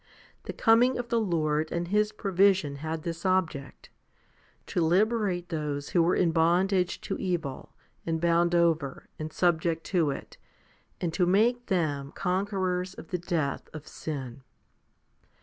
[0.45, 3.91] The coming of the Lord and His provision had this object
[4.65, 10.09] to liberate those who were in bondage to evil, and bound over, and subject to
[10.09, 10.37] it,
[10.99, 14.41] and to make them conquerors of the death of sin.